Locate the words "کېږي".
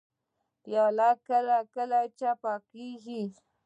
2.71-3.23